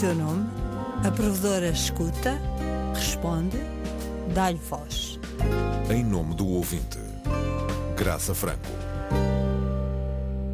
[0.00, 0.48] seu nome,
[1.06, 2.40] a provedora escuta,
[2.94, 3.58] responde,
[4.32, 5.20] dá-lhe voz.
[5.90, 6.96] Em nome do ouvinte,
[7.98, 8.66] Graça Franco.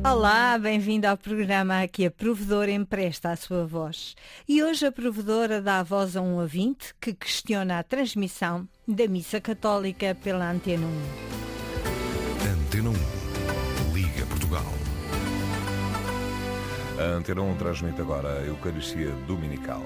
[0.03, 4.17] Olá, bem-vindo ao programa Aqui a Provedora empresta a sua voz.
[4.49, 9.07] E hoje a Provedora dá a voz a um ouvinte que questiona a transmissão da
[9.07, 10.91] Missa Católica pela Antena 1.
[12.51, 13.26] Antena 1.
[16.99, 19.83] A Antena 1 transmite agora a Eucaristia Dominical.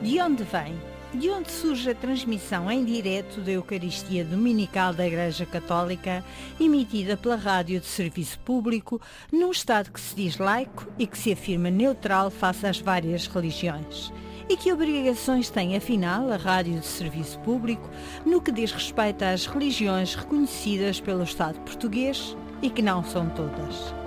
[0.00, 0.80] De onde vem?
[1.12, 6.24] De onde surge a transmissão em direto da Eucaristia Dominical da Igreja Católica,
[6.60, 9.00] emitida pela Rádio de Serviço Público,
[9.32, 14.12] num Estado que se diz laico e que se afirma neutral face às várias religiões?
[14.48, 17.90] E que obrigações tem, afinal, a Rádio de Serviço Público
[18.24, 24.01] no que diz respeito às religiões reconhecidas pelo Estado português e que não são todas?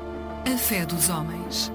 [0.47, 1.71] A fé dos homens.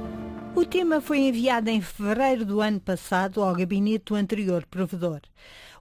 [0.55, 5.21] O tema foi enviado em fevereiro do ano passado ao gabinete do anterior provedor.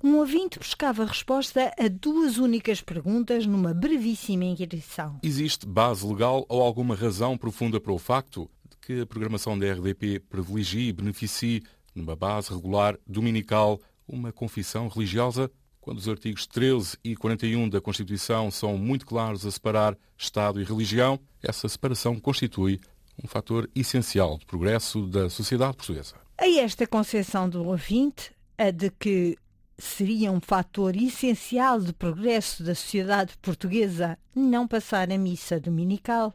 [0.04, 5.20] Um ouvinte buscava resposta a duas únicas perguntas numa brevíssima inquirição.
[5.22, 9.72] Existe base legal ou alguma razão profunda para o facto de que a programação da
[9.72, 11.62] RDP privilegie e beneficie,
[11.94, 15.52] numa base regular dominical, uma confissão religiosa,
[15.82, 20.64] quando os artigos 13 e 41 da Constituição são muito claros a separar Estado e
[20.64, 22.80] religião, essa separação constitui
[23.24, 26.16] um fator essencial de progresso da sociedade portuguesa.
[26.38, 29.38] A esta concepção do ouvinte, a de que
[29.80, 36.34] seria um fator essencial de progresso da sociedade portuguesa não passar a missa dominical,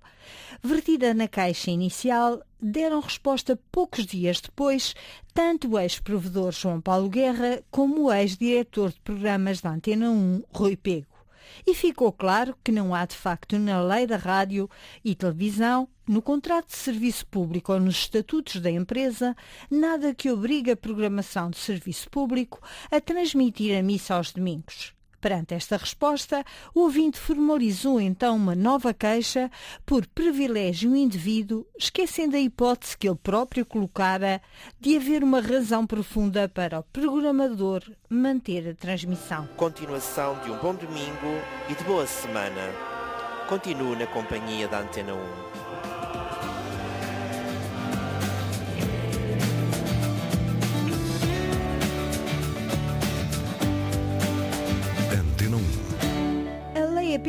[0.62, 4.94] vertida na caixa inicial, deram resposta poucos dias depois
[5.32, 10.76] tanto o ex-provedor João Paulo Guerra como o ex-diretor de programas da Antena 1, Rui
[10.76, 11.13] Pego.
[11.66, 14.68] E ficou claro que não há de facto na lei da rádio
[15.04, 19.36] e televisão, no contrato de serviço público ou nos estatutos da empresa,
[19.70, 22.60] nada que obrigue a programação de serviço público
[22.90, 24.93] a transmitir a missa aos domingos.
[25.24, 29.50] Perante esta resposta, o ouvinte formalizou então uma nova queixa
[29.86, 34.42] por privilégio indevido, esquecendo a hipótese que ele próprio colocara
[34.78, 39.48] de haver uma razão profunda para o programador manter a transmissão.
[39.56, 42.60] Continuação de um bom domingo e de boa semana.
[43.48, 45.53] Continuo na companhia da Antena 1.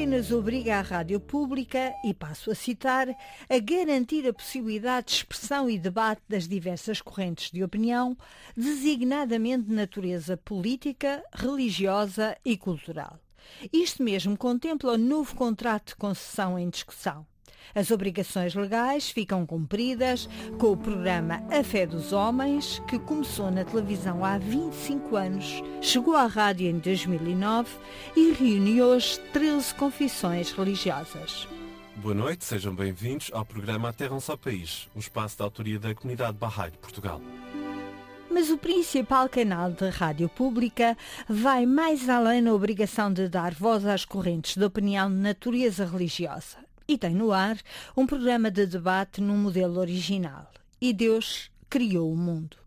[0.06, 5.68] Apenas obriga a rádio pública, e passo a citar, a garantir a possibilidade de expressão
[5.68, 8.16] e debate das diversas correntes de opinião,
[8.56, 13.20] designadamente de natureza política, religiosa e cultural.
[13.74, 17.26] Isto mesmo contempla o novo contrato de concessão em discussão.
[17.74, 23.64] As obrigações legais ficam cumpridas com o programa A Fé dos Homens, que começou na
[23.64, 27.70] televisão há 25 anos, chegou à rádio em 2009
[28.16, 31.48] e reúne hoje 13 confissões religiosas.
[31.96, 35.80] Boa noite, sejam bem-vindos ao programa A Terra um Só País, um espaço de autoria
[35.80, 37.22] da comunidade Bahá'í de Portugal.
[38.30, 43.86] Mas o principal canal de rádio pública vai mais além na obrigação de dar voz
[43.86, 47.57] às correntes de opinião de natureza religiosa e tem no ar
[47.96, 50.51] um programa de debate num modelo original.
[50.79, 52.57] E Deus criou o mundo.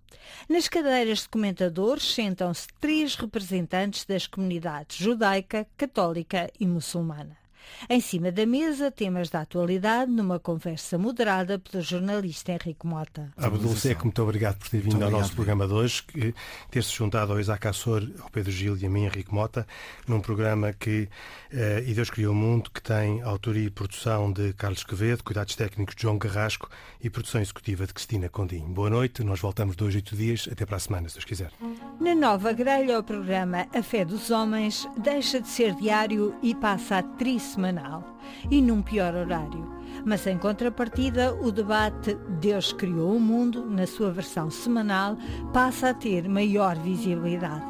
[0.49, 7.37] Nas cadeiras de comentadores sentam-se três representantes das comunidades judaica, católica e muçulmana.
[7.89, 13.33] Em cima da mesa, temas da atualidade numa conversa moderada pelo jornalista Henrique Mota.
[13.37, 16.05] Abdul Seco, muito obrigado por ter vindo Muito ao obrigado, nosso programa de hoje,
[16.71, 19.67] ter-se juntado ao Isaac Assor, ao Pedro Gil e a mim, Henrique Mota,
[20.07, 21.09] num programa que,
[21.53, 25.55] eh, e Deus Criou o Mundo, que tem autoria e produção de Carlos Quevedo, cuidados
[25.55, 26.69] técnicos de João Carrasco
[27.01, 28.69] e produção executiva de Cristina Condinho.
[28.69, 31.53] Boa noite, nós voltamos dois, oito dias, até para a semana, se Deus quiser.
[32.01, 36.99] Na nova grelha, o programa A Fé dos Homens deixa de ser diário e passa
[36.99, 37.03] a
[37.59, 38.05] trissemanal.
[38.51, 39.77] E num pior horário.
[40.05, 45.17] Mas em contrapartida, o debate Deus criou o mundo, na sua versão semanal,
[45.53, 47.65] passa a ter maior visibilidade.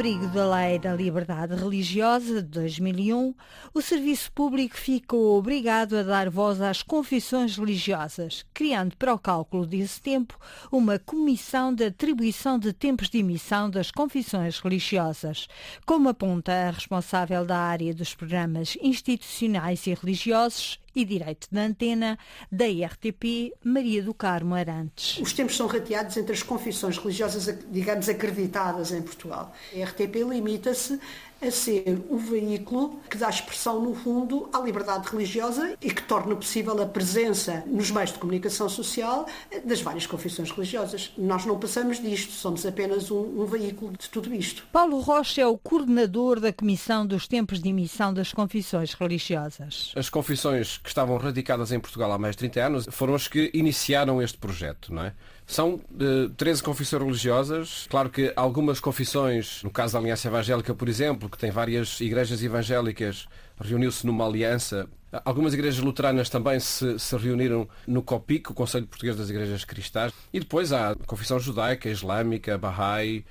[0.00, 3.34] Abrigo da Lei da Liberdade Religiosa de 2001,
[3.74, 9.66] o Serviço Público ficou obrigado a dar voz às confissões religiosas, criando para o cálculo
[9.66, 10.38] desse tempo
[10.72, 15.46] uma comissão de atribuição de tempos de emissão das confissões religiosas,
[15.84, 22.18] como aponta a responsável da área dos programas institucionais e religiosos, e Direito de Antena
[22.50, 25.18] da RTP, Maria do Carmo Arantes.
[25.18, 29.54] Os tempos são rateados entre as confissões religiosas, digamos, acreditadas em Portugal.
[29.74, 30.98] A RTP limita-se
[31.42, 36.34] a ser o veículo que dá expressão, no fundo, à liberdade religiosa e que torna
[36.36, 39.26] possível a presença nos meios de comunicação social
[39.64, 41.12] das várias confissões religiosas.
[41.16, 44.64] Nós não passamos disto, somos apenas um, um veículo de tudo isto.
[44.72, 49.92] Paulo Rocha é o coordenador da Comissão dos Tempos de Emissão das Confissões Religiosas.
[49.96, 53.50] As confissões que estavam radicadas em Portugal há mais de 30 anos foram as que
[53.54, 55.14] iniciaram este projeto, não é?
[55.50, 57.86] São uh, 13 confissões religiosas.
[57.90, 62.40] Claro que algumas confissões, no caso da Aliança Evangélica, por exemplo, que tem várias igrejas
[62.40, 63.26] evangélicas,
[63.60, 64.88] reuniu-se numa aliança.
[65.24, 70.12] Algumas igrejas luteranas também se, se, reuniram no COPIC, o Conselho Português das Igrejas Cristãs.
[70.32, 73.24] E depois há a confissão judaica, islâmica, Bahá'í,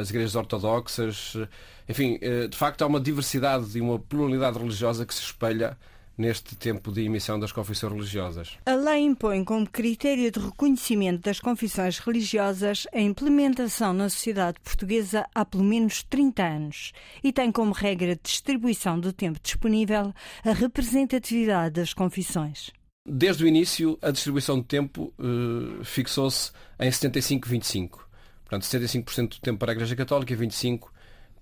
[0.00, 1.36] as igrejas ortodoxas.
[1.86, 5.76] Enfim, uh, de facto há uma diversidade e uma pluralidade religiosa que se espelha
[6.16, 8.58] neste tempo de emissão das confissões religiosas.
[8.64, 15.26] A lei impõe como critério de reconhecimento das confissões religiosas a implementação na sociedade portuguesa
[15.34, 16.92] há pelo menos 30 anos
[17.22, 20.12] e tem como regra de distribuição do tempo disponível
[20.44, 22.70] a representatividade das confissões.
[23.08, 28.06] Desde o início, a distribuição de tempo uh, fixou-se em 75-25.
[28.44, 30.95] Portanto, 75% do tempo para a Igreja Católica e 25%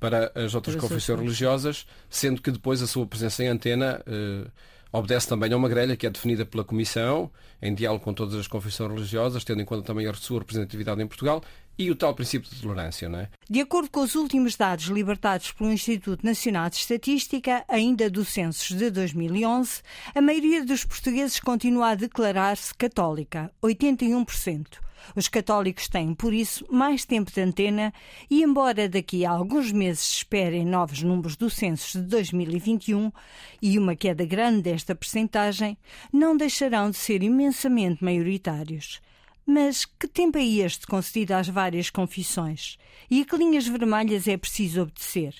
[0.04, 4.46] para as outras confissões religiosas, sendo que depois a sua presença em antena eh,
[4.92, 7.30] obedece também a uma grelha que é definida pela Comissão,
[7.62, 11.06] em diálogo com todas as confissões religiosas, tendo em conta também a sua representatividade em
[11.06, 11.42] Portugal
[11.78, 13.30] e o tal princípio de tolerância, não é?
[13.48, 18.76] De acordo com os últimos dados libertados pelo Instituto Nacional de Estatística, ainda do censo
[18.76, 19.80] de 2011,
[20.14, 24.83] a maioria dos portugueses continua a declarar-se católica, 81%.
[25.14, 27.92] Os católicos têm, por isso, mais tempo de antena
[28.30, 33.12] e, embora daqui a alguns meses esperem novos números do censo de 2021
[33.60, 35.76] e uma queda grande desta percentagem,
[36.12, 39.00] não deixarão de ser imensamente maioritários.
[39.46, 42.78] Mas que tempo é este concedido às várias confissões?
[43.10, 45.34] E a que linhas vermelhas é preciso obedecer?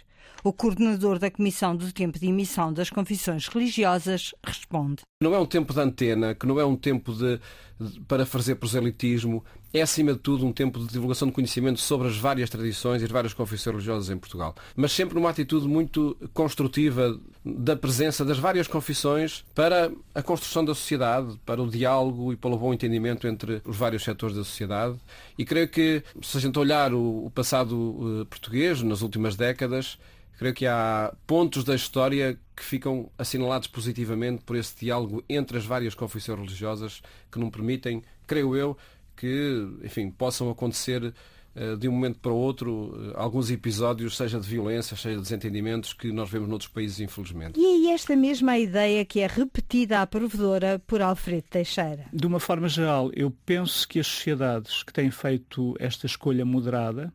[0.47, 5.01] O coordenador da Comissão do Tempo de Emissão das Confissões Religiosas responde.
[5.23, 7.41] Não é um tempo de antena, que não é um tempo de,
[7.81, 9.43] de, para fazer proselitismo,
[9.75, 13.05] é acima de tudo um tempo de divulgação de conhecimento sobre as várias tradições e
[13.05, 14.55] as várias confissões religiosas em Portugal.
[14.77, 20.77] Mas sempre numa atitude muito construtiva da presença das várias confissões para a construção da
[20.77, 24.97] sociedade, para o diálogo e para o bom entendimento entre os vários setores da sociedade.
[25.37, 29.99] E creio que, se a gente olhar o, passado uh, português, nas últimas décadas,
[30.37, 35.65] Creio que há pontos da história que ficam assinalados positivamente por esse diálogo entre as
[35.65, 38.77] várias confissões religiosas que não permitem, creio eu,
[39.17, 41.15] que enfim, possam acontecer
[41.57, 45.23] eh, de um momento para o outro eh, alguns episódios, seja de violência, seja de
[45.23, 47.59] desentendimentos, que nós vemos noutros países, infelizmente.
[47.59, 52.07] E é esta mesma ideia que é repetida à provedora por Alfredo Teixeira?
[52.13, 57.13] De uma forma geral, eu penso que as sociedades que têm feito esta escolha moderada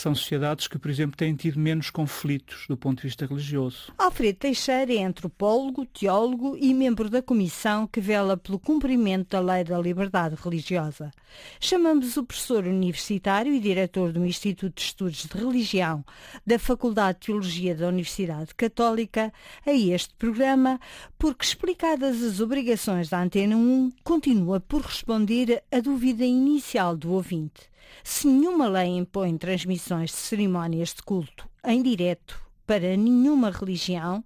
[0.00, 3.92] são sociedades que, por exemplo, têm tido menos conflitos do ponto de vista religioso.
[3.98, 9.64] Alfredo Teixeira é antropólogo, teólogo e membro da comissão que vela pelo cumprimento da lei
[9.64, 11.10] da liberdade religiosa.
[11.58, 16.04] Chamamos o professor universitário e diretor do Instituto de Estudos de Religião
[16.46, 19.32] da Faculdade de Teologia da Universidade Católica
[19.66, 20.78] a este programa
[21.18, 27.68] porque, explicadas as obrigações da Antena 1, continua por responder a dúvida inicial do ouvinte
[28.02, 34.22] se nenhuma lei impõe transmissões de cerimónias de culto em direto para nenhuma religião,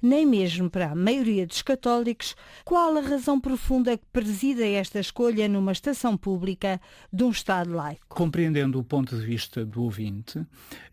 [0.00, 5.48] nem mesmo para a maioria dos católicos, qual a razão profunda que presida esta escolha
[5.48, 6.80] numa estação pública
[7.12, 8.06] de um Estado laico?
[8.08, 10.38] Compreendendo o ponto de vista do ouvinte,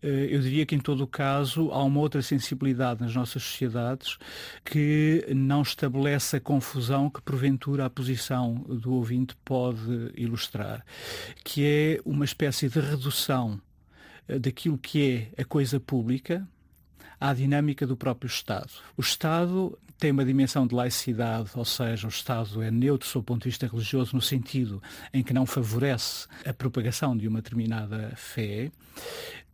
[0.02, 4.18] eh, eu diria que em todo o caso há uma outra sensibilidade nas nossas sociedades
[4.64, 10.84] que não estabelece a confusão que porventura a posição do ouvinte pode ilustrar,
[11.44, 13.60] que é uma espécie de redução
[14.28, 16.46] eh, daquilo que é a coisa pública,
[17.20, 18.70] à dinâmica do próprio Estado.
[18.96, 23.24] O Estado tem uma dimensão de laicidade, ou seja, o Estado é neutro sob o
[23.24, 28.12] ponto de vista religioso no sentido em que não favorece a propagação de uma determinada
[28.16, 28.70] fé,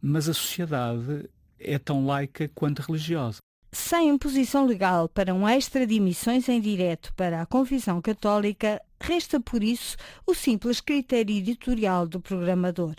[0.00, 3.38] mas a sociedade é tão laica quanto religiosa.
[3.72, 9.38] Sem imposição legal para um extra de emissões em direto para a confissão católica, resta
[9.38, 12.96] por isso o simples critério editorial do programador.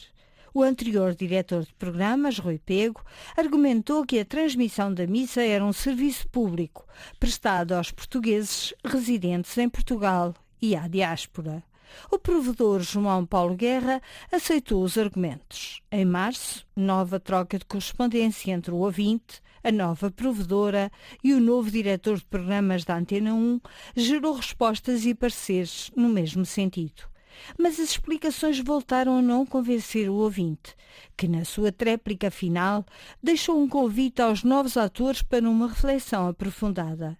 [0.54, 3.02] O anterior diretor de programas, Rui Pego,
[3.38, 6.86] argumentou que a transmissão da missa era um serviço público
[7.18, 11.64] prestado aos portugueses residentes em Portugal e à diáspora.
[12.12, 15.82] O provedor João Paulo Guerra aceitou os argumentos.
[15.90, 20.92] Em março, nova troca de correspondência entre o ouvinte, a nova provedora
[21.24, 23.62] e o novo diretor de programas da Antena 1
[23.96, 27.11] gerou respostas e pareceres no mesmo sentido.
[27.58, 30.76] Mas as explicações voltaram a não convencer o ouvinte,
[31.18, 32.86] que na sua tréplica final
[33.22, 37.18] deixou um convite aos novos atores para uma reflexão aprofundada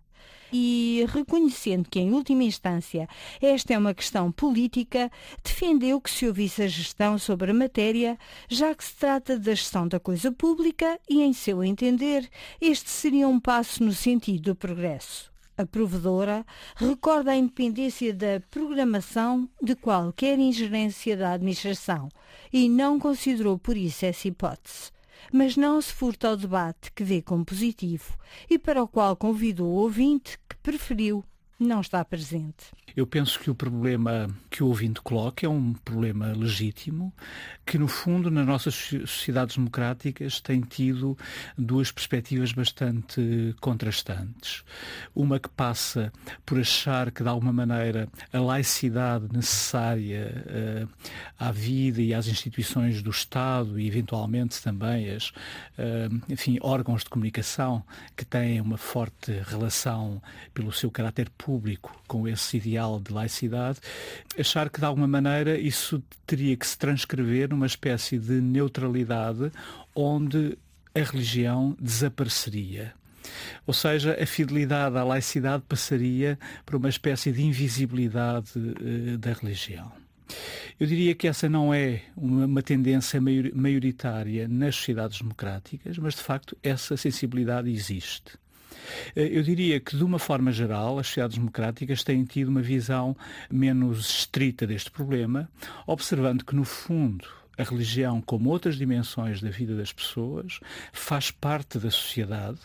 [0.52, 3.08] e, reconhecendo que, em última instância,
[3.42, 5.10] esta é uma questão política,
[5.44, 8.18] defendeu que se ouvisse a gestão sobre a matéria,
[8.50, 13.28] já que se trata da gestão da coisa pública e, em seu entender, este seria
[13.28, 15.31] um passo no sentido do progresso.
[15.62, 16.44] A provedora
[16.76, 22.10] recorda a independência da programação de qualquer ingerência da administração
[22.52, 24.92] e não considerou por isso essa hipótese
[25.32, 28.18] mas não se furta ao debate que vê como positivo
[28.50, 31.24] e para o qual convidou o ouvinte que preferiu
[31.60, 32.74] não estar presente.
[32.96, 37.14] Eu penso que o problema que o ouvinte coloca é um problema legítimo,
[37.66, 41.18] que no fundo nas nossas sociedades democráticas tem tido
[41.58, 44.62] duas perspectivas bastante contrastantes.
[45.16, 46.12] Uma que passa
[46.46, 50.90] por achar que de alguma maneira a laicidade necessária uh,
[51.40, 57.10] à vida e às instituições do Estado e eventualmente também as, uh, enfim, órgãos de
[57.10, 57.86] comunicação
[58.18, 60.22] que têm uma forte relação
[60.54, 63.80] pelo seu caráter público com esse ideal de laicidade,
[64.42, 69.52] achar que de alguma maneira isso teria que se transcrever numa espécie de neutralidade
[69.96, 70.58] onde
[70.94, 72.94] a religião desapareceria.
[73.66, 79.92] Ou seja, a fidelidade à laicidade passaria por uma espécie de invisibilidade uh, da religião.
[80.80, 86.22] Eu diria que essa não é uma, uma, tendência maioritária nas sociedades democráticas, mas de
[86.22, 88.40] facto essa sensibilidade existe.
[89.16, 93.16] Eh, eu diria que, de uma forma geral, as sociedades democráticas têm tido uma visão
[93.50, 95.50] menos estrita deste problema,
[95.86, 100.60] observando que, no fundo, a religião, como outras dimensões da vida das pessoas,
[100.92, 102.60] faz parte da sociedade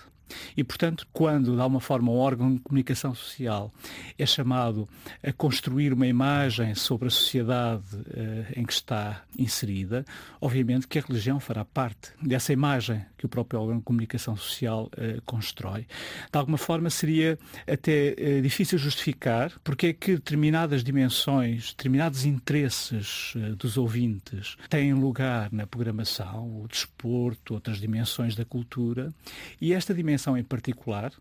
[0.56, 3.72] e, portanto, quando, de alguma forma, um órgão de comunicação social
[4.18, 4.88] é chamado
[5.22, 10.04] a construir uma imagem sobre a sociedade uh, em que está inserida,
[10.40, 14.90] obviamente que a religião fará parte dessa imagem que o próprio órgão de comunicação social
[14.92, 15.86] uh, constrói.
[16.32, 23.34] De alguma forma, seria até uh, difícil justificar porque é que determinadas dimensões, determinados interesses
[23.56, 29.12] dos ouvintes têm lugar na programação, o desporto, outras dimensões da cultura,
[29.60, 31.12] e esta dimensão dimensão em particular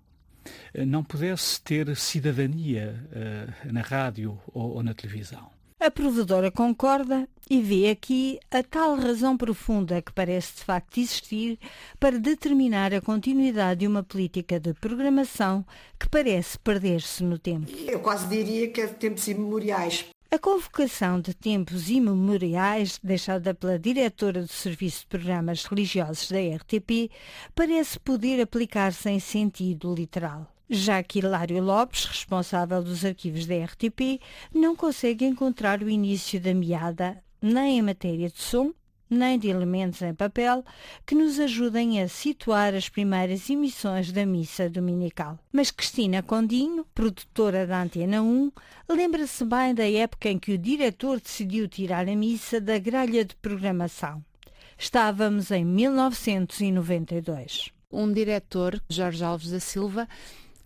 [0.73, 5.49] eh, não pudesse ter cidadania uh, na rádio ou, ou na televisão.
[5.77, 11.59] A provedora concorda e vê aqui a tal razão profunda que parece de facto existir
[11.99, 15.65] para determinar a continuidade de uma política de programação
[15.99, 17.69] que parece perder-se no tempo.
[17.85, 20.05] Eu quase diria que é de tempos imemoriais.
[20.35, 27.09] A convocação de tempos imemoriais, deixada pela diretora do Serviço de Programas Religiosos da RTP,
[27.55, 30.45] parece poder aplicar-se em sentido literal.
[30.69, 34.19] Já que Hilário Lopes, responsável dos arquivos da RTP,
[34.53, 38.73] não consegue encontrar o início da meada nem em matéria de som,
[39.09, 40.63] nem de elementos em papel
[41.05, 45.37] que nos ajudem a situar as primeiras emissões da missa dominical.
[45.51, 48.51] Mas Cristina Condinho, produtora da Antena 1,
[48.89, 53.35] lembra-se bem da época em que o diretor decidiu tirar a missa da grelha de
[53.35, 54.23] programação.
[54.77, 57.71] Estávamos em 1992.
[57.91, 60.09] Um diretor, Jorge Alves da Silva,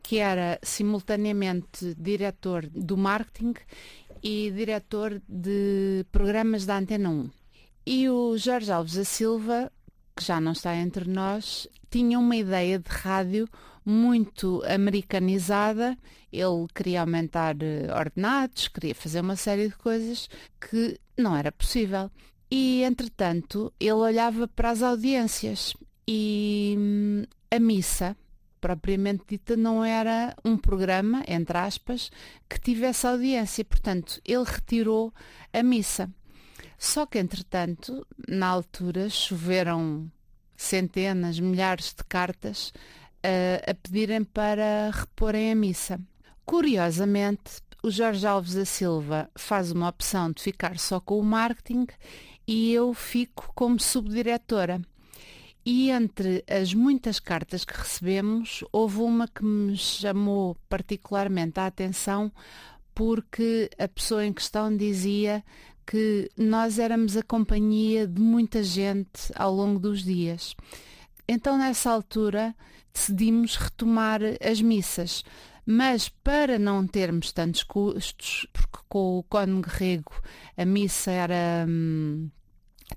[0.02, 3.54] que era simultaneamente diretor do marketing
[4.24, 7.30] e diretor de programas da Antena 1.
[7.86, 9.72] E o Jorge Alves da Silva,
[10.16, 13.48] que já não está entre nós, tinha uma ideia de rádio
[13.86, 15.98] muito americanizada.
[16.32, 22.12] Ele queria aumentar eh, ordenados, queria fazer uma série de coisas que não era possível.
[22.52, 25.74] E, entretanto, ele olhava para as audiências
[26.08, 28.18] e hum, a missa,
[28.60, 32.12] propriamente dita, não era um programa, entre aspas,
[32.50, 33.64] que tivesse audiência.
[33.64, 35.14] Portanto, ele retirou
[35.54, 36.10] a missa.
[36.80, 40.10] Só que, entretanto, na altura choveram
[40.56, 42.70] centenas, milhares de cartas
[43.18, 46.00] uh, a pedirem para reporem a missa.
[46.46, 51.86] Curiosamente, o Jorge Alves da Silva faz uma opção de ficar só com o marketing
[52.48, 54.82] e eu fico como subdiretora.
[55.66, 62.32] E entre as muitas cartas que recebemos, houve uma que me chamou particularmente a atenção
[62.96, 65.44] porque a pessoa em questão dizia
[65.90, 70.56] que nós éramos a companhia de muita gente ao longo dos dias.
[71.28, 72.56] Então, nessa altura,
[72.94, 75.24] decidimos retomar as missas,
[75.66, 80.20] Mas para não termos tantos custos, porque com o Cónigo Rego
[80.58, 82.30] a missa era hum,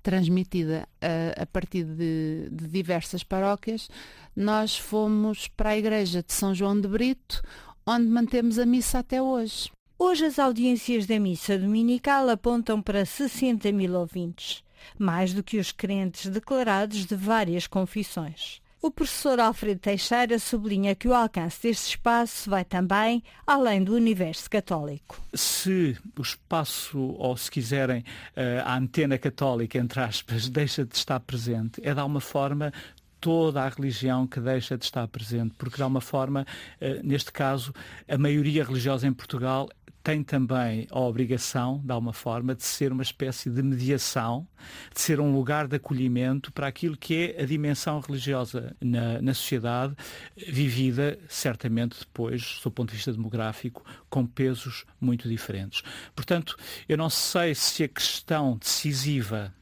[0.02, 3.88] transmitida a, a partir de, de, diversas paróquias,
[4.34, 7.42] nós fomos para a igreja de São João de Brito,
[7.86, 9.70] onde mantemos a missa até hoje.
[10.04, 14.64] Hoje as audiências da missa dominical apontam para 60 mil ouvintes,
[14.98, 18.60] mais do que os crentes declarados de várias confissões.
[18.82, 24.50] O professor Alfredo Teixeira sublinha que o alcance deste espaço vai também além do universo
[24.50, 25.20] católico.
[25.32, 28.04] Se o espaço, ou se quiserem,
[28.34, 32.72] eh, a antena católica, entre aspas, deixa de estar presente, é de alguma forma
[33.20, 36.44] toda a religião que deixa de estar presente, porque de alguma forma,
[36.80, 37.72] eh, neste caso,
[38.08, 39.68] a maioria religiosa em Portugal
[40.02, 44.46] tem também a obrigação, de alguma forma, de ser uma espécie de mediação,
[44.92, 49.34] de ser um lugar de acolhimento para aquilo que é a dimensão religiosa na, na
[49.34, 49.94] sociedade,
[50.36, 55.82] vivida certamente depois, do ponto de vista demográfico, com pesos muito diferentes.
[56.14, 56.56] Portanto,
[56.88, 59.54] eu não sei se a questão decisiva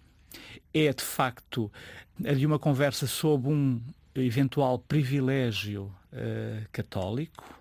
[0.73, 1.71] é, de facto,
[2.25, 3.81] a de uma conversa sobre um
[4.15, 7.60] eventual privilégio uh, católico,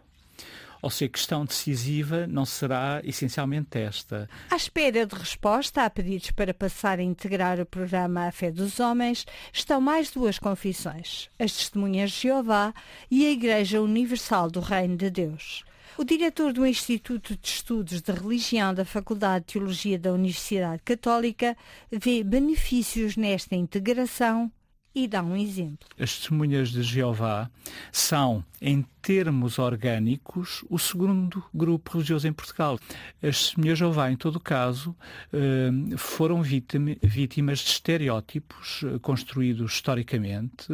[0.82, 4.30] ou se a questão decisiva não será essencialmente esta.
[4.50, 8.80] À espera de resposta a pedidos para passar a integrar o programa A Fé dos
[8.80, 12.74] Homens, estão mais duas confissões, as Testemunhas de Jeová
[13.10, 15.64] e a Igreja Universal do Reino de Deus.
[15.98, 21.58] O diretor do Instituto de Estudos de Religião da Faculdade de Teologia da Universidade Católica
[21.92, 24.50] vê benefícios nesta integração
[24.96, 25.88] e dá um exemplo.
[26.00, 27.50] As testemunhas de Jeová
[27.92, 32.80] são, em termos orgânicos, o segundo grupo religioso em Portugal.
[33.22, 34.96] As de Jeová, em todo caso,
[35.32, 40.68] eh, foram vítimas de estereótipos eh, construídos historicamente,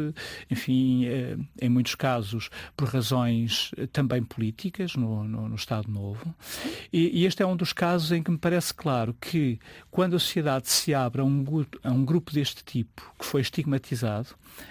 [0.50, 6.34] enfim, eh, em muitos casos por razões também políticas no, no, no Estado Novo.
[6.92, 9.58] E, e, este é um dos casos em que me parece claro que,
[9.90, 11.44] quando a sociedade se abre a um,
[11.82, 14.28] a um grupo deste tipo, que foi estigmatizado,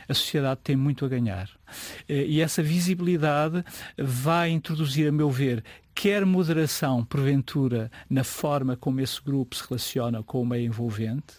[0.07, 1.49] a sociedade tem muito a ganhar.
[2.07, 3.63] Eh, e essa visibilidade
[3.97, 5.63] vai introduzir, a meu ver,
[5.95, 11.35] quer moderação, porventura, na forma como esse grupo se relaciona com o meio envolvente,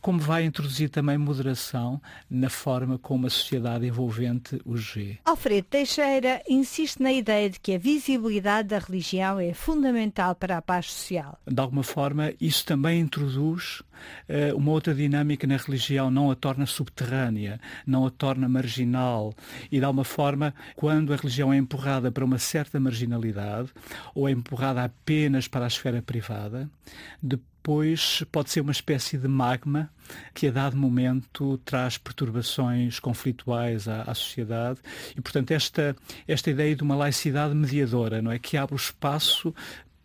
[0.00, 5.18] como vai introduzir também moderação na forma como a sociedade envolvente os vê.
[5.26, 10.62] Alfredo Teixeira insiste na ideia de que a visibilidade da religião é fundamental para a
[10.62, 11.38] paz social.
[11.46, 13.82] De alguma forma, isso também introduz
[14.56, 19.34] uma outra dinâmica na religião, não a torna subterrânea, não a torna marginal
[19.70, 23.70] e, de alguma forma, quando a religião é empurrada para uma certa marginalidade,
[24.14, 26.68] ou é empurrada apenas para a esfera privada,
[27.22, 29.90] depois pode ser uma espécie de magma
[30.32, 34.80] que a dado momento traz perturbações conflituais à, à, sociedade
[35.14, 35.94] e, portanto, esta,
[36.26, 38.38] esta ideia de uma laicidade mediadora, não é?
[38.38, 39.54] Que abre o espaço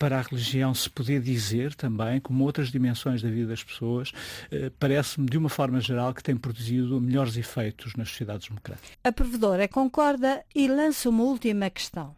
[0.03, 4.11] para a religião se poder dizer também, como outras dimensões da vida das pessoas,
[4.51, 8.91] eh, parece-me, de uma forma geral, que tem produzido melhores efeitos nas sociedades democráticas.
[9.01, 12.13] A provedora concorda e lança uma última questão.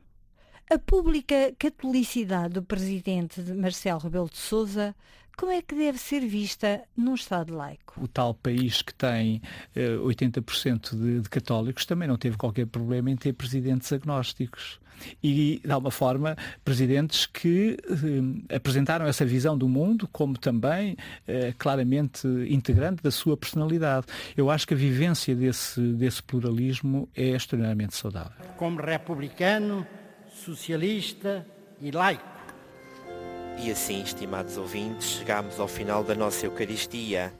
[0.68, 4.96] A pública catolicidade do presidente Marcelo Rebelo de Sousa
[5.38, 8.02] como é que deve ser vista num Estado laico?
[8.02, 9.42] O tal país que tem
[9.76, 14.80] eh, 80% de, de, católicos também não teve qualquer problema em ter presidentes agnósticos.
[15.22, 17.78] E, de alguma forma, presidentes que
[18.50, 20.96] eh, apresentaram essa visão do mundo como também
[21.28, 24.08] eh, claramente integrante da sua personalidade.
[24.38, 28.46] Eu acho que a vivência desse, desse pluralismo é extremamente saudável.
[28.58, 29.86] Como republicano,
[30.34, 31.46] socialista
[31.82, 32.35] e laico.
[33.58, 37.34] E assim, estimados ouvintes, chegamos ao final da nossa Eucaristia.